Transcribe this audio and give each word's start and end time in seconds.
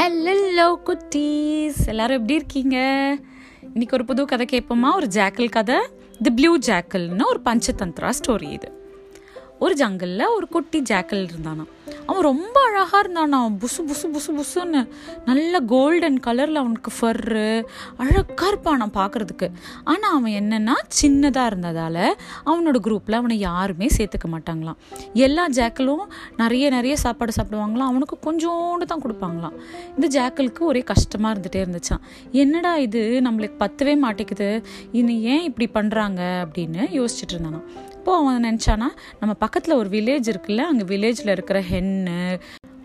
Hello 0.00 0.74
குட்டீஸ். 0.86 1.86
எல்லாரும் 1.86 2.16
எப்படி 2.16 2.34
இருக்கீங்க? 2.34 2.76
இன்னைக்கு 3.62 3.96
ஒரு 3.96 4.04
புது 4.04 4.24
கதை 4.24 4.46
கேட்போமா? 4.52 4.94
ஒரு 4.94 5.06
ஜாக்கல் 5.06 5.48
கதை? 5.48 5.76
தி 6.22 6.30
ப்ளூ 6.30 6.58
ஜாக்கல்னு 6.66 7.22
ஒரு 7.24 7.40
பஞ்சதந்திரா 7.44 8.10
ஸ்டோரி 8.18 8.50
இது. 8.50 8.79
ஒரு 9.60 9.74
ஜங்கலில் 9.74 10.32
ஒரு 10.36 10.48
குட்டி 10.48 10.78
ஜாக்கல் 10.90 11.22
இருந்தானா 11.30 11.64
அவன் 12.06 12.22
ரொம்ப 12.22 12.56
அழகாக 12.68 13.00
இருந்தானா 13.04 13.38
புசு 13.62 13.80
புசு 13.88 14.06
புசு 14.14 14.30
புசுன்னு. 14.36 14.80
நல்ல 15.24 15.60
கோல்டன் 15.72 16.18
கலரில் 16.26 16.60
அவனுக்கு 16.62 16.90
ஃபர்ரு 16.98 17.44
அழகாக 17.96 18.48
இருப்பான் 18.48 18.80
நான் 18.82 18.94
பார்க்குறதுக்கு 18.94 19.46
ஆனால் 19.84 20.14
அவன் 20.16 20.36
என்னென்னா 20.40 20.74
சின்னதாக 21.02 21.50
இருந்ததால் 21.50 22.00
அவனோட 22.44 22.78
குரூப்பில் 22.86 23.18
அவனை 23.20 23.38
யாருமே 23.38 23.88
சேர்த்துக்க 23.96 24.28
மாட்டாங்களாம். 24.34 24.78
எல்லா 25.26 25.44
ஜாக்கலும் 25.48 26.04
நிறைய 26.36 26.70
நிறைய 26.70 26.96
சாப்பாடு 26.96 27.34
சாப்பிடுவாங்களாம். 27.36 27.90
அவனுக்கு 27.92 28.18
கொஞ்சோண்டு 28.26 28.88
தான் 28.92 29.04
கொடுப்பாங்களாம். 29.04 29.58
இந்த 29.96 30.08
ஜாக்கலுக்கு 30.18 30.58
ஒரே 30.58 30.82
கஷ்டமாக 30.92 31.32
இருந்துகிட்டே 31.34 31.62
இருந்துச்சான் 31.64 32.04
என்னடா 32.44 32.76
இது? 32.86 33.20
நம்மளுக்கு 33.24 33.58
பத்தவே 33.58 33.96
மாட்டேங்குது. 34.06 34.50
இனி 34.92 35.16
ஏன் 35.32 35.46
இப்படி 35.50 35.68
பண்ணுறாங்க 35.78 36.20
அப்படின்னு 36.44 36.82
யோசிச்சுட்டு 36.98 37.34
இருந்தானா 37.34 37.62
அப்போது 38.10 38.28
அவன் 38.28 38.44
நினச்சானா 38.44 38.86
நம்ம 39.20 39.34
பக்கத்தில் 39.34 39.74
ஒரு 39.74 39.88
வில்லேஜ் 39.88 40.28
இருக்குல்ல 40.30 40.56
அங்கே 40.56 40.84
வில்லேஜில் 40.84 41.30
இருக்கிற 41.30 41.58
ஹென்னு 41.60 42.40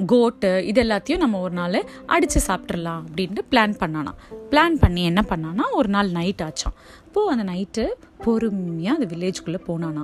கோட்டு 0.06 0.66
இது 0.66 0.84
எல்லாத்தையும் 0.84 1.18
நம்ம 1.18 1.40
ஒரு 1.40 1.54
நாள் 1.54 1.78
அடித்து 2.06 2.42
சாப்பிட்றலாம் 2.48 3.00
அப்படின்ட்டு 3.04 3.44
பிளான் 3.52 3.74
பண்ணானா. 3.80 4.12
பிளான் 4.50 4.76
பண்ணி 4.80 5.04
என்ன 5.04 5.24
பண்ணானா 5.30 5.66
ஒரு 5.72 5.90
நாள் 5.90 6.12
நைட் 6.12 6.42
ஆச்சான் 6.42 6.76
அப்போது 7.06 7.30
அந்த 7.30 7.46
நைட்டு 7.52 7.86
பொறுமையாக 8.24 9.04
அந்த 9.04 9.16
வில்லேஜ்குள்ளே 9.16 9.62
போனானா. 9.68 10.04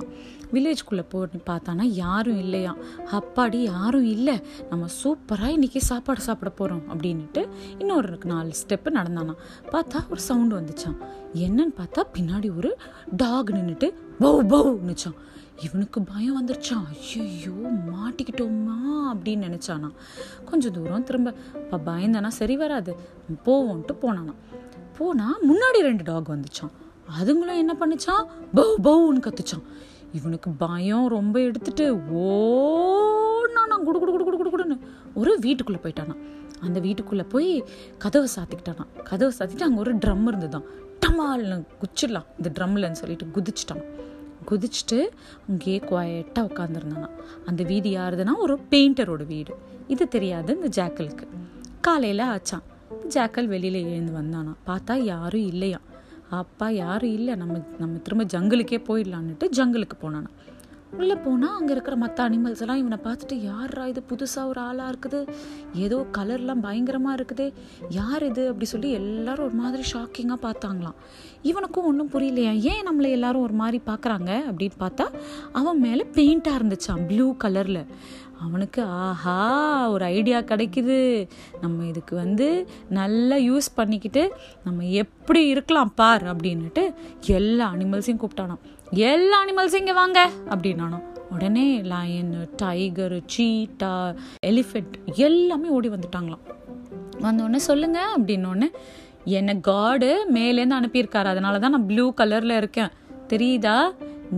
வில்லேஜ்குள்ளே 0.52 1.04
போய் 1.08 1.28
பார்த்தானா 1.46 1.82
யாரும் 1.82 2.38
இல்லையா? 2.38 2.74
அப்பாடி 3.10 3.56
யாரும் 3.56 4.04
இல்லை. 4.04 4.40
நம்ம 4.70 4.86
சூப்பராக 5.04 5.54
இன்றைக்கி 5.56 5.78
சாப்பாடு 5.78 6.20
சாப்பிட 6.20 6.50
போகிறோம் 6.50 6.84
அப்படின்ட்டு 6.90 7.48
இன்னொரு 7.78 8.18
நாலு 8.24 8.52
ஸ்டெப்பு 8.62 8.90
நடந்தானா. 8.98 9.34
பார்த்தா 9.72 10.10
ஒரு 10.10 10.20
சவுண்டு 10.20 10.60
வந்துச்சான் 10.60 10.96
என்னன்னு 11.34 11.74
பார்த்தா 11.80 12.02
பின்னாடி 12.18 12.56
ஒரு 12.56 12.78
டாக் 13.16 13.50
நின்றுட்டு 13.50 13.90
பௌ 14.20 14.34
பௌன்னுச்சான் 14.52 15.18
இவனுக்கு 15.62 16.02
பயம் 16.02 16.36
வந்துருச்சான் 16.38 16.86
ஐயோ 17.18 17.56
மாட்டிக்கிட்டோமா 17.90 18.78
அப்படின்னு 19.12 19.46
நினச்சானா. 19.48 19.90
கொஞ்சம் 20.50 20.72
தூரம் 20.72 21.04
திரும்ப 21.04 21.34
இப்போ 21.54 21.78
பயந்தானா 21.86 22.28
சரி 22.28 22.56
வராது. 22.56 22.94
போவோன்ட்டு 23.44 23.94
போனானா. 24.02 24.34
போனால் 24.98 25.38
முன்னாடி 25.48 25.78
ரெண்டு 25.80 26.02
டாக் 26.02 26.30
வந்துச்சான் 26.30 26.72
அதுங்களும் 27.18 27.60
என்ன 27.62 27.74
பண்ணுச்சான் 27.80 28.24
பௌ 28.54 28.66
பௌன்னு 28.82 29.22
கத்துச்சான் 29.26 29.64
இவனுக்கு 30.12 30.50
பயம் 30.50 31.08
ரொம்ப 31.08 31.40
எடுத்துட்டு 31.40 31.94
ஓடானா 31.94 33.76
குடு 33.84 33.98
குடு 33.98 34.12
குடு 34.12 34.24
குடு 34.24 34.36
குடு 34.36 34.64
குடுன்னு 34.64 34.78
ஒரு 35.14 35.38
வீட்டுக்குள்ளே 35.38 35.80
போயிட்டானா. 35.80 36.16
அந்த 36.60 36.80
வீட்டுக்குள்ளே 36.80 37.24
போய் 37.24 37.64
கதவை 37.98 38.28
சாத்திக்கிட்டானா. 38.36 39.02
கதவை 39.04 39.36
சாத்திட்டு 39.38 39.62
அங்கே 39.62 39.78
ஒரு 39.78 39.96
ட்ரம் 39.96 40.28
இருந்துதான் 40.28 40.62
டமால்னு 41.06 41.64
குச்சிடலாம். 41.82 42.26
இந்த 42.36 42.50
ட்ரம்லன்னு 42.58 43.00
சொல்லிட்டு 43.00 43.26
குதிச்சிட்டான். 43.34 43.84
குதிச்சுட்டு 44.50 45.08
அங்கேயே 45.48 45.78
குவாய்ட்டாக 45.78 46.48
உட்காந்துருந்தானா 46.48 47.10
அந்த 47.46 47.62
வீதி 47.62 47.96
யாருதுன்னா 47.96 48.36
ஒரு 48.36 48.58
பெயிண்டரோட 48.70 49.26
வீடு. 49.26 49.54
இது 49.88 50.08
தெரியாது 50.08 50.60
இந்த 50.60 50.82
ஜாக்கலுக்கு. 50.82 51.26
காலையில் 51.80 52.24
ஆச்சான். 52.24 52.64
ஜாக்கல் 53.08 53.46
வெளியில் 53.46 53.86
எழுந்து 53.86 54.12
வந்தானா. 54.12 54.52
பார்த்தா 54.66 54.94
யாரும் 54.94 55.46
இல்லையா 55.46 55.78
அப்பா 56.36 56.68
யாரும் 56.68 57.12
இல்லை. 57.12 57.34
நம்ம 57.34 57.58
நம்ம 57.78 57.98
திரும்ப 57.98 58.24
ஜங்கிலுக்கே 58.24 58.78
போயிடலான்னுட்டு 58.88 59.48
ஜங்கிலுக்கு 59.56 59.98
போனானா. 60.02 60.30
உள்ளே 60.96 61.14
போனால் 61.14 61.54
அங்கே 61.58 61.72
இருக்கிற 61.72 61.96
மற்ற 61.96 62.28
அனிமல்ஸ் 62.28 62.60
எல்லாம் 62.60 62.76
இவனை 62.76 62.98
பார்த்துட்டு 63.04 63.34
யாரா 63.34 63.86
இது? 63.86 64.02
புதுசாக 64.10 64.46
ஒரு 64.46 64.60
ஆளாக 64.60 64.92
இருக்குது. 64.92 65.28
ஏதோ 65.72 66.06
கலர்லாம் 66.18 66.60
பயங்கரமாக 66.60 67.22
இருக்குது. 67.22 67.52
யார் 67.88 68.22
இது? 68.22 68.46
அப்படி 68.46 68.64
சொல்லி 68.64 68.90
எல்லாரும் 68.90 69.44
ஒரு 69.44 69.54
மாதிரி 69.54 69.82
ஷாக்கிங்காக 69.92 70.38
பார்த்தாங்களாம். 70.42 70.98
இவனுக்கும் 71.42 71.84
ஒன்றும் 71.84 72.10
புரியலையா? 72.10 72.60
ஏன் 72.60 72.86
நம்மளை 72.90 73.10
எல்லாரும் 73.10 73.42
ஒரு 73.42 73.52
மாதிரி 73.52 73.80
பார்க்குறாங்க? 73.86 74.30
அப்படின்னு 74.50 74.78
பார்த்தா 74.80 75.06
அவன் 75.52 75.78
மேலே 75.78 76.06
பெயிண்டாக 76.12 76.60
இருந்துச்சான் 76.60 77.06
ப்ளூ 77.06 77.36
கலரில் 77.44 77.84
அவனுக்கு 78.44 78.82
ஆஹா 79.04 79.36
ஒரு 79.90 80.04
ஐடியா 80.16 80.38
கிடைக்குது. 80.50 80.98
நம்ம 81.60 81.86
இதுக்கு 81.86 82.14
வந்து 82.16 82.48
நல்லா 82.98 83.36
யூஸ் 83.48 83.68
பண்ணிக்கிட்டு 83.74 84.22
நம்ம 84.64 84.84
எப்படி 85.02 85.42
இருக்கலாம் 85.54 85.92
பார் 85.94 86.24
அப்படின்னுட்டு 86.32 86.84
எல்லா 87.38 87.66
அனிமல்ஸையும் 87.74 88.22
கூப்பிட்டானோ 88.22 88.56
எல்லா 89.10 89.36
அனிமல்ஸும் 89.44 89.82
இங்கே 89.84 89.96
வாங்க 90.02 90.20
அப்படின்னானோ 90.50 90.98
உடனே 91.34 91.66
லயன் 91.92 92.32
டைகரு 92.62 93.18
சீட்டா 93.34 93.92
எலிஃபெண்ட் 94.46 94.96
எல்லாமே 95.28 95.68
ஓடி 95.68 95.88
வந்துட்டாங்களாம். 95.88 96.42
வந்தோடனே 97.22 97.60
சொல்லுங்க 97.68 97.98
அப்படின்னோடனே 98.16 98.68
என்னை 99.38 99.54
காடு 99.60 100.10
மேலேருந்து 100.34 100.78
அனுப்பியிருக்காரு. 100.80 101.28
அதனால 101.34 101.58
தான் 101.58 101.74
நான் 101.76 101.86
ப்ளூ 101.86 102.04
கலரில் 102.20 102.60
இருக்கேன். 102.62 102.92
தெரியுதா? 103.28 103.76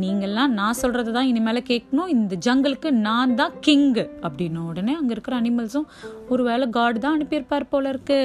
நீங்கள்லாம் 0.02 0.54
நான் 0.58 0.78
சொல்கிறது 0.80 1.10
தான் 1.16 1.28
இனிமேல் 1.30 1.60
கேட்கணும். 1.70 2.10
இந்த 2.14 2.34
ஜங்கலுக்கு 2.46 2.88
நான் 3.06 3.34
தான் 3.40 3.54
கிங்கு 3.66 4.04
அப்படின்னு 4.26 4.60
உடனே 4.70 4.94
அங்கே 5.00 5.12
இருக்கிற 5.16 5.34
அனிமல்ஸும் 5.40 5.86
ஒரு 6.32 6.42
வேளை 6.48 6.66
காடு 6.76 6.98
தான் 7.04 7.16
அனுப்பியிருப்பார் 7.18 7.70
போல 7.74 7.88
இருக்கு. 7.94 8.18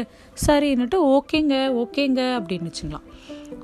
சரின்னுட்டு 0.46 1.00
ஓகேங்க 1.16 1.56
ஓகேங்க 1.84 2.22
அப்படின்னு 2.40 2.72
வச்சுங்களாம் 2.72 3.08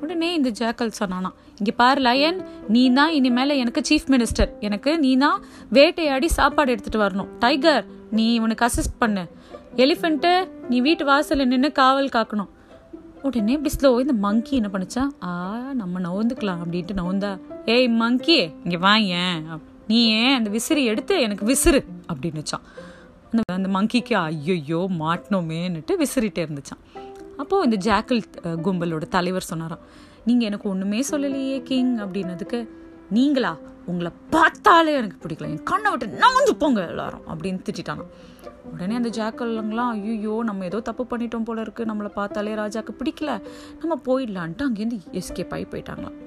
உடனே 0.03 0.29
இந்த 0.38 0.49
ஜாக்கல் 0.59 0.97
சொன்னானா 1.01 1.29
இங்கே 1.59 1.73
பாரு 1.81 2.01
லயன் 2.07 2.39
நீ 2.75 2.81
தான் 2.99 3.13
இனிமேல் 3.17 3.59
எனக்கு 3.63 3.81
சீஃப் 3.89 4.09
மினிஸ்டர் 4.13 4.49
எனக்கு 4.67 4.91
நீ 5.03 5.11
தான் 5.25 5.37
வேட்டையாடி 5.77 6.27
சாப்பாடு 6.39 6.73
எடுத்துகிட்டு 6.73 7.03
வரணும். 7.05 7.29
டைகர் 7.43 7.85
நீ 8.17 8.25
இவனுக்கு 8.39 8.66
அசிஸ்ட் 8.67 8.99
பண்ணு. 9.03 9.23
எலிஃபெண்ட்டு 9.83 10.33
நீ 10.69 10.77
வீட்டு 10.87 11.05
வாசலில் 11.11 11.51
நின்று 11.53 11.69
காவல் 11.81 12.13
காக்கணும். 12.17 12.51
உடனே 13.25 13.53
இப்படி 13.53 13.71
ஸ்லோ 13.75 13.89
இந்த 13.99 14.13
மங்கி 14.19 14.53
என்ன 14.55 14.69
பண்ணுச்சா 14.73 15.03
ஆ 15.23 15.31
நம்ம 15.73 15.99
நவுந்துக்கலாம் 15.99 16.59
அப்படின்ட்டு 16.61 16.95
நவுந்தா 16.95 17.31
ஏய் 17.65 17.87
மங்கி 17.95 18.37
இங்கே 18.63 18.77
வாயேன் 18.77 19.39
நீ 19.87 19.99
ஏன் 20.17 20.35
அந்த 20.35 20.49
விசிறி 20.49 20.83
எடுத்து 20.83 21.15
எனக்கு 21.21 21.45
விசிறு 21.45 21.79
அப்படின்னுச்சான் 22.07 22.65
அந்த 23.31 23.43
அந்த 23.53 23.69
மங்கிக்கு 23.69 24.15
ஐயோ 24.21 24.81
மாட்டினோமேன்னுட்டு 24.99 25.95
விசிறிட்டே 25.97 26.43
இருந்துச்சான் 26.45 26.81
அப்போது 27.37 27.65
இந்த 27.67 27.77
ஜாக்கல் 27.85 28.21
கும்பலோட 28.61 29.07
தலைவர் 29.07 29.49
சொன்னாராம் 29.49 29.85
நீங்கள் 30.25 30.47
எனக்கு 30.47 30.67
ஒன்றுமே 30.69 30.99
சொல்லலையே 31.11 31.57
கிங் 31.63 31.93
அப்படின்னதுக்கு 31.99 32.59
நீங்களா 33.09 33.57
உங்களை 33.85 34.11
பார்த்தாலே 34.29 34.93
எனக்கு 34.93 35.27
பிடிக்கல. 35.27 35.49
என் 35.49 35.63
கண்ணை 35.63 35.91
விட்டு 35.91 36.07
நவஞ்சு 36.07 36.53
போங்க 36.57 36.88
எல்லாரும் 36.88 37.21
அப்படின்னு 37.27 37.59
திட்டானா 37.69 38.05
உடனே 38.71 38.95
அந்த 38.95 39.09
ஜாக்கல்ங்களாம் 39.09 39.89
ஐயோ 39.89 40.43
நம்ம 40.43 40.66
ஏதோ 40.66 40.79
தப்பு 40.79 41.03
பண்ணிட்டோம் 41.03 41.43
போல 41.43 41.61
இருக்கு. 41.61 41.85
நம்மளை 41.85 42.07
பார்த்தாலே 42.07 42.55
ராஜாக்கு 42.55 42.93
பிடிக்கல. 42.99 43.41
நம்ம 43.79 43.99
போயிடலான்ட்டு 44.05 44.66
அங்கேருந்து 44.67 44.99
எஸ்கேப் 45.11 45.53
ஆகி 45.53 45.67
போயிட்டாங்களாம் 45.71 46.17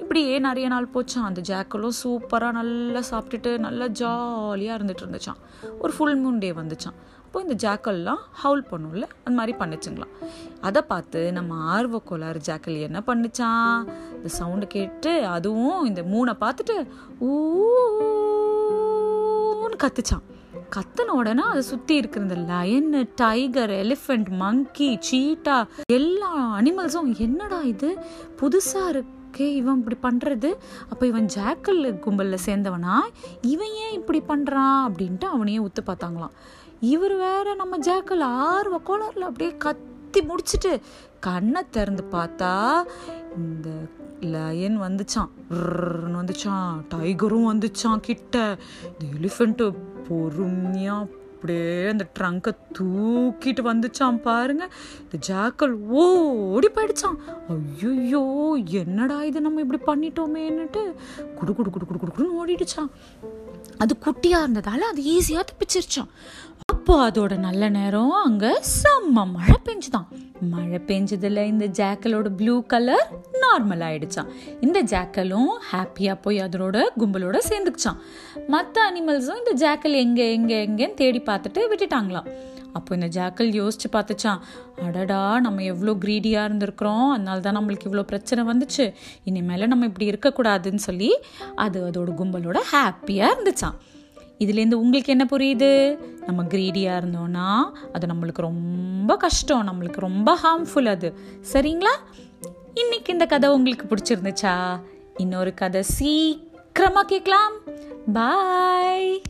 இப்படியே 0.00 0.38
நிறைய 0.38 0.68
நாள் 0.68 0.88
போச்சான் 0.94 1.22
அந்த 1.22 1.40
ஜாக்கலும் 1.40 1.96
சூப்பராக 2.02 2.52
நல்லா 2.52 3.00
சாப்பிட்டுட்டு 3.10 3.58
நல்லா 3.58 3.86
ஜாலியாக 3.86 4.82
இருந்துட்டு 4.82 5.04
இருந்துச்சான் 5.06 5.36
ஒரு 5.78 5.92
ஃபுல் 5.92 6.18
மூன் 6.24 6.38
டே 6.38 6.52
வந்துச்சான் 6.52 6.94
அப்போ 7.32 7.42
இந்த 7.42 7.56
ஜாக்கல்லாம் 7.64 8.22
ஹவுல் 8.42 8.62
பண்ணும்ல? 8.70 9.04
அந்த 9.24 9.34
மாதிரி 9.38 9.52
பண்ணுச்சுங்களாம். 9.58 10.14
அதை 10.60 10.82
பார்த்து 10.82 11.32
நம்ம 11.32 11.54
ஆர்வ 11.74 12.00
கோளாறு 12.04 12.40
ஜாக்கல் 12.46 12.78
என்ன 12.86 13.02
பண்ணுச்சான் 13.06 13.76
இந்த 14.16 14.28
சவுண்டு 14.28 14.66
கேட்டு 14.66 15.12
அதுவும் 15.26 15.84
இந்த 15.84 16.02
மூணை 16.02 16.32
பார்த்துட்டு 16.40 16.76
ஊன்னு 19.60 19.78
கத்துச்சான் 19.84 20.24
கத்தன 20.76 21.08
உடனே 21.08 21.42
அதை 21.42 21.62
சுற்றி 21.62 21.96
இருக்கிற 21.96 22.24
இந்த 22.24 22.38
lion 22.50 22.90
tiger 23.14 23.70
elephant 23.70 24.28
monkey 24.42 24.98
cheetah 25.10 25.56
எல்லா 25.92 26.32
அனிமல்ஸும் 26.58 27.16
என்னடா 27.18 27.60
இது? 27.62 27.90
புதுசாக 28.40 28.92
இருக்கே 28.94 29.46
இவன் 29.60 29.78
இப்படி 29.78 29.98
பண்ணுறது 30.02 30.50
அப்போ 30.88 31.06
இவன் 31.06 31.28
ஜாக்கல் 31.36 31.98
கும்பலில் 31.98 32.44
சேர்ந்தவனா? 32.46 32.96
இவன் 33.40 33.74
ஏன் 33.84 33.92
இப்படி 33.92 34.22
பண்ணுறான் 34.28 34.80
அப்படின்ட்டு 34.88 35.28
அவனையே 35.34 35.58
உத்து 35.58 35.82
பார்த்தாங்களாம். 35.86 36.34
இவர் 36.88 37.14
வேற 37.18 37.54
நம்ம 37.54 37.78
ஜாக்கல் 37.86 38.24
ஆர்வ 38.46 38.76
கோளாறுல 38.86 39.28
அப்படியே 39.28 39.52
கத்தி 39.58 40.20
முடிச்சுட்டு 40.22 40.72
கண்ணை 41.20 41.62
திறந்து 41.70 42.04
பார்த்தா 42.12 42.52
இந்த 43.38 43.68
லயன் 44.26 44.78
வந்துச்சான் 44.78 45.30
வந்துச்சான் 46.14 46.80
டைகரும் 46.94 47.48
வந்துச்சான் 47.50 48.00
கிட்ட 48.00 48.36
இந்த 48.88 49.04
எலிஃபெண்ட்டு 49.18 49.66
பொறுமையாக 50.08 51.06
அப்படியே 51.32 51.68
அந்த 51.88 52.04
ட்ரங்கை 52.18 52.52
தூக்கிட்டு 52.78 53.62
வந்துச்சான் 53.62 54.18
பாருங்க 54.20 54.64
இந்த 55.02 55.18
ஜாக்கல் 55.28 55.74
ஓடி 56.00 56.68
போயிடுச்சான் 56.68 57.16
ஐயோ 57.54 58.24
என்னடா 58.80 59.18
இது 59.22 59.40
நம்ம 59.40 59.60
இப்படி 59.60 59.80
பண்ணிட்டோமேன்னுட்டு 59.86 60.82
குடு 61.38 61.54
குடு 61.54 61.70
குடு 61.70 61.86
குடு 61.86 62.00
குடுன்னு 62.00 62.38
ஓடிடுச்சான் 62.40 62.90
அது 63.78 63.92
குட்டியாக 64.06 64.44
இருந்ததால 64.44 64.88
அது 64.92 65.02
ஈஸியாக 65.14 65.44
தப்பிச்சிருச்சான் 65.44 66.10
அப்போ 66.90 67.02
அதோட 67.08 67.34
நல்ல 67.44 67.64
நேரம் 67.76 68.12
அங்கே 68.20 68.48
செம்ம 68.68 69.24
மழை 69.34 69.56
பெஞ்சுதான். 69.66 70.06
மழை 70.52 70.78
பெஞ்சதில் 70.88 71.40
இந்த 71.50 71.66
ஜாக்கலோட 71.78 72.28
ப்ளூ 72.38 72.54
கலர் 72.72 73.04
நார்மல் 73.42 73.82
ஆயிடுச்சான் 73.88 74.30
இந்த 74.66 74.78
ஜாக்கலும் 74.92 75.52
ஹாப்பியாக 75.68 76.16
போய் 76.24 76.38
அதனோட 76.46 76.78
கும்பலோட 77.00 77.40
சேர்ந்துக்குச்சான் 77.48 78.00
மற்ற 78.54 78.82
அனிமல்ஸும் 78.88 79.38
இந்த 79.42 79.52
ஜாக்கல் 79.62 79.94
எங்கே 80.04 80.26
எங்கே 80.38 80.56
எங்கேன்னு 80.66 80.98
தேடி 81.02 81.20
பார்த்துட்டு 81.30 81.68
விட்டுட்டாங்களாம். 81.72 82.26
அப்போ 82.78 82.90
இந்த 82.98 83.10
ஜாக்கல் 83.18 83.52
யோசிச்சு 83.60 83.90
பார்த்துச்சான் 83.96 84.42
அடடா 84.88 85.22
நம்ம 85.46 85.62
எவ்வளோ 85.74 85.94
க்ரீடியாக 86.06 86.48
இருந்திருக்கிறோம் 86.48 87.06
அதனால 87.14 87.38
தான் 87.46 87.58
நம்மளுக்கு 87.60 87.88
இவ்வளோ 87.90 88.06
பிரச்சனை 88.14 88.44
வந்துச்சு. 88.50 88.86
இனிமேல் 89.30 89.70
நம்ம 89.74 89.92
இப்படி 89.92 90.10
இருக்கக்கூடாதுன்னு 90.12 90.86
சொல்லி 90.88 91.12
அது 91.66 91.78
அதோட 91.90 92.10
கும்பலோட 92.22 92.60
ஹாப்பியாக 92.74 93.34
இருந்துச்சான் 93.36 93.78
இதுலேருந்து 94.40 94.74
உங்களுக்கு 94.74 95.10
என்ன 95.10 95.26
புரியுது? 95.30 95.98
நம்ம 96.26 96.42
க்ரீடியாக 96.42 97.00
இருந்தோம்னா 97.00 97.70
அது 97.92 98.06
நம்மளுக்கு 98.06 98.40
ரொம்ப 98.40 99.16
கஷ்டம். 99.16 99.68
நம்மளுக்கு 99.68 100.00
ரொம்ப 100.00 100.38
ஹார்ம்ஃபுல் 100.42 100.86
அது. 100.86 101.14
சரிங்களா? 101.52 101.94
இன்னைக்கு 102.74 103.12
இந்த 103.12 103.26
கதை 103.26 103.50
உங்களுக்கு 103.50 103.94
பிடிச்சிருந்துச்சா? 103.94 104.80
இன்னொரு 105.16 105.54
கதை 105.54 105.82
சீக்கிரமாக 105.82 107.06
கேட்கலாம். 107.06 107.52
பாய் 108.12 109.22